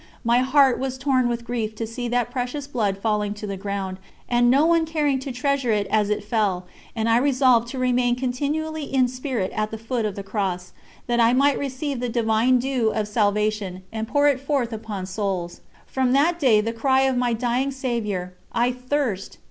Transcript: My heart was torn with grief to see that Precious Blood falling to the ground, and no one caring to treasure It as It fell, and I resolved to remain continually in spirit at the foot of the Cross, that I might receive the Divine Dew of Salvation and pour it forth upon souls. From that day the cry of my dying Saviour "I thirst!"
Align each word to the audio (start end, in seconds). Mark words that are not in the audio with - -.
My 0.23 0.39
heart 0.39 0.79
was 0.79 0.97
torn 0.97 1.29
with 1.29 1.45
grief 1.45 1.75
to 1.75 1.85
see 1.85 2.07
that 2.07 2.31
Precious 2.31 2.65
Blood 2.65 2.97
falling 2.97 3.35
to 3.35 3.45
the 3.45 3.55
ground, 3.55 3.99
and 4.27 4.49
no 4.49 4.65
one 4.65 4.83
caring 4.83 5.19
to 5.19 5.31
treasure 5.31 5.71
It 5.71 5.85
as 5.91 6.09
It 6.09 6.23
fell, 6.23 6.65
and 6.95 7.07
I 7.07 7.17
resolved 7.17 7.67
to 7.67 7.77
remain 7.77 8.15
continually 8.15 8.85
in 8.85 9.07
spirit 9.07 9.51
at 9.53 9.69
the 9.69 9.77
foot 9.77 10.05
of 10.05 10.15
the 10.15 10.23
Cross, 10.23 10.71
that 11.05 11.19
I 11.19 11.33
might 11.33 11.59
receive 11.59 11.99
the 11.99 12.09
Divine 12.09 12.57
Dew 12.57 12.89
of 12.89 13.07
Salvation 13.07 13.83
and 13.93 14.07
pour 14.07 14.27
it 14.27 14.39
forth 14.39 14.73
upon 14.73 15.05
souls. 15.05 15.61
From 15.85 16.13
that 16.13 16.39
day 16.39 16.61
the 16.61 16.73
cry 16.73 17.01
of 17.01 17.15
my 17.15 17.33
dying 17.33 17.69
Saviour 17.69 18.33
"I 18.51 18.71
thirst!" 18.71 19.37